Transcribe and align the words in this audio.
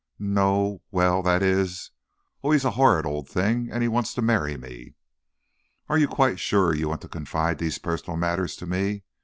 "N 0.19 0.33
no, 0.33 0.81
well, 0.89 1.21
that 1.21 1.43
is 1.43 1.91
oh, 2.43 2.49
he's 2.49 2.65
a 2.65 2.71
horrid 2.71 3.05
old 3.05 3.29
thing, 3.29 3.69
and 3.71 3.83
he 3.83 3.87
wants 3.87 4.15
to 4.15 4.23
marry 4.23 4.57
me!" 4.57 4.95
"Are 5.89 5.97
you 5.99 6.07
quite 6.07 6.39
sure 6.39 6.73
you 6.73 6.89
want 6.89 7.01
to 7.01 7.07
confide 7.07 7.59
these 7.59 7.77
personal 7.77 8.17
matters 8.17 8.55
to 8.55 8.65
me?" 8.65 9.03